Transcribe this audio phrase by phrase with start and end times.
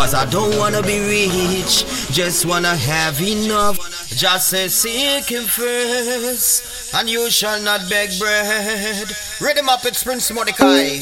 [0.00, 3.76] Cause I don't wanna be rich, just wanna have enough.
[4.08, 9.14] Just say seek him first, and you shall not beg bread.
[9.42, 11.00] Ready up, it's Prince Mordecai.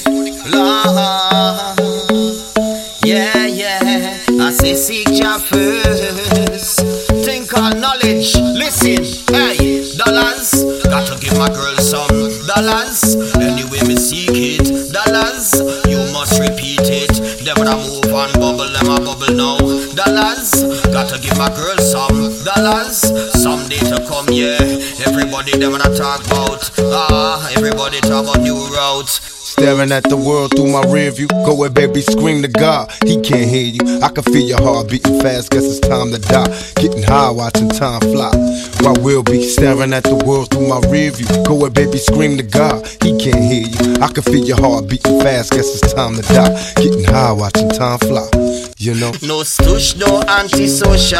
[3.05, 4.19] Yeah, yeah.
[4.41, 6.81] I say seek Jah first.
[7.25, 8.35] Think on knowledge.
[8.35, 10.65] Listen, hey, dollars.
[10.83, 13.15] Got to give my girl some dollars.
[13.37, 14.58] Anyway, me seek it,
[19.99, 20.63] Dollars.
[20.95, 22.99] Got to give my girl some dollars.
[23.43, 24.63] Someday to come, yeah.
[25.05, 26.71] Everybody them wanna talk about.
[26.79, 29.19] Ah, everybody talk about new routes.
[29.59, 31.27] Staring at the world through my rear view.
[31.27, 32.93] Go away, baby, scream to God.
[33.03, 34.01] He can't hear you.
[34.01, 35.51] I can feel your heart beating fast.
[35.51, 36.47] Guess it's time to die.
[36.77, 38.31] Getting high, watching time fly.
[38.87, 41.27] While we'll be staring at the world through my rear view.
[41.43, 42.87] Go away, baby, scream to God.
[43.03, 43.99] He can't hear you.
[43.99, 45.51] I can feel your heart beating fast.
[45.51, 46.55] Guess it's time to die.
[46.77, 48.31] Getting high, watching time fly.
[48.81, 49.11] You know?
[49.27, 51.19] No stush, no antisocial.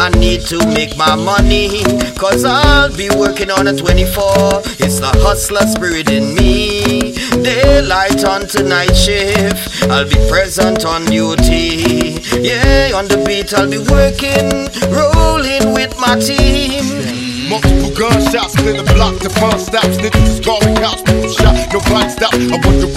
[0.00, 1.84] I need to make my money.
[2.18, 4.66] Cause I'll be working on a 24.
[4.82, 7.14] It's the hustler spirit in me.
[7.40, 9.84] Daylight on tonight shift.
[9.90, 12.18] I'll be present on duty.
[12.42, 17.22] Yeah, on the beat I'll be working, rolling with my team.
[17.48, 22.34] Multiple gunshots, spin the block, the front stops, niggas scarring cops, people shot, nobody stop.
[22.34, 22.88] I wonder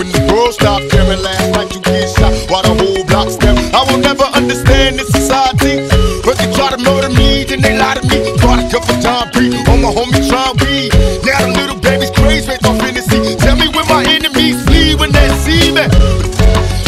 [6.76, 8.36] to murder me, then they lie to me.
[8.40, 10.92] Brought a couple time pre on my homie try weed.
[11.24, 13.36] Now the little baby's crazy, make off fantasy.
[13.40, 15.86] Tell me when my enemies flee when they see me.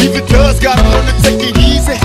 [0.04, 1.96] Even does gotta learn to take it easy.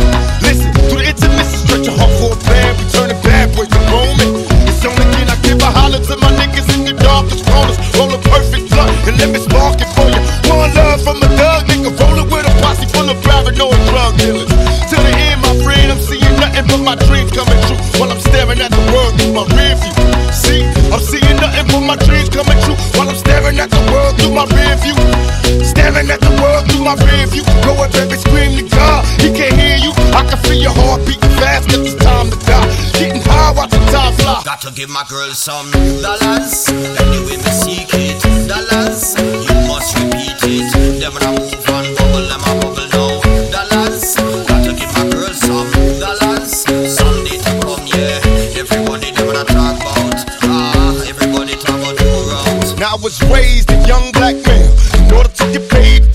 [0.44, 2.72] Listen to the intermission, stretch your heart for a plan.
[2.80, 4.32] We turn the bad boys to Roman.
[4.70, 7.78] It's only then I give a holler to my niggas in the darkest corners.
[8.00, 10.22] Roll a perfect blunt and let me spark it for you.
[10.48, 14.48] One love from a thug nigga, rolling with a posse full of paranoid drug dealers.
[14.88, 16.23] Till the end, my friend, I'm seeing
[16.54, 19.74] nothing but my dreams coming true while I'm staring at the world through my rear
[19.82, 19.94] view.
[20.30, 20.62] See,
[20.94, 24.34] I'm seeing nothing but my dreams coming true while I'm staring at the world through
[24.38, 24.98] my rear view.
[25.66, 27.44] Staring at the world through my rear view.
[27.66, 29.02] Go and baby, scream to God.
[29.22, 29.92] He can't hear you.
[30.14, 31.70] I can feel your heart beating fast.
[31.70, 32.70] Guess it's time to die.
[33.02, 34.42] Getting high, watching time fly.
[34.46, 35.70] Got to give my girl some
[36.02, 36.70] dollars.
[36.70, 39.18] Anyway, seek it, dollars.
[39.18, 40.94] You must repeat it.
[41.04, 41.63] I move
[52.94, 54.70] I was raised a young black man.
[55.02, 56.06] In order to get paid,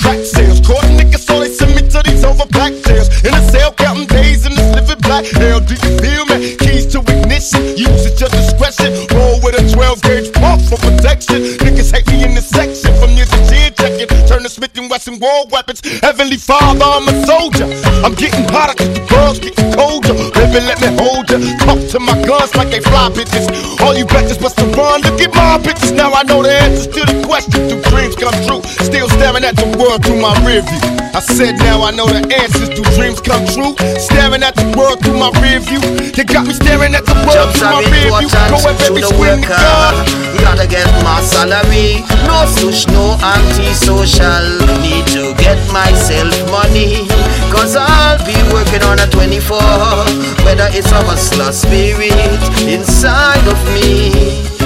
[0.00, 0.64] crack sales.
[0.64, 3.12] Caught niggas, so they send me to these overpacked jails.
[3.20, 5.60] In a cell, counting days in this living black hell.
[5.60, 6.56] Do you feel me?
[6.56, 8.96] Keys to ignition, use at your discretion.
[9.12, 11.44] Roll with a 12 gauge pump for protection.
[11.60, 14.08] Niggas hate me in this section from years of chin checking.
[14.24, 15.84] Turn to Smith and Wesson war weapons.
[16.00, 17.68] Heavenly Father, I'm a soldier.
[18.00, 20.16] I'm getting hotter cause the girls getting colder.
[20.32, 21.36] Baby, let me hold ya.
[21.60, 23.52] Talk to my guns like they fly bitches.
[23.84, 25.02] All you bitches must run.
[25.02, 25.20] Look
[25.58, 25.92] bitches.
[25.96, 27.68] Now I know the answers to the question.
[27.68, 28.62] Do dreams come true?
[28.84, 30.80] Still staring at the world through my rear view.
[31.12, 32.70] I said now I know the answers.
[32.72, 33.76] Do dreams come true?
[34.00, 35.82] Staring at the world through my rear view.
[36.16, 38.30] You got me staring at the world Jobs through my rear view.
[38.32, 39.48] Go and to baby the scream to.
[39.48, 39.94] God.
[40.40, 42.00] Gotta get my salary.
[42.24, 44.46] No sush, no anti-social.
[44.80, 47.04] Need to get myself money.
[47.52, 49.60] Cause I'll be working on a 24.
[50.44, 54.61] Whether it's a hustler spirit inside of me.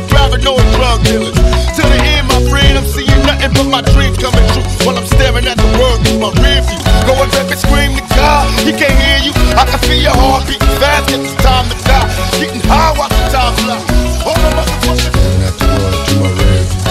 [0.00, 1.36] Of paranoid drug dealers.
[1.76, 5.06] Till the end, my friend, I'm seeing nothing but my dreams coming true while I'm
[5.06, 6.80] staring at the world through my rear view.
[7.04, 9.32] Go and baby, scream to God, he can't hear you.
[9.56, 12.08] I can feel your heart beating fast, it's time to die.
[12.40, 13.76] Getting high, watch the time fly.
[14.24, 14.96] Motherfucker.
[14.96, 16.84] Staring at the world through my rear view.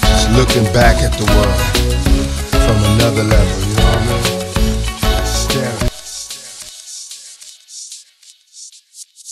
[0.00, 1.60] Just looking back at the world
[2.64, 3.71] from another level,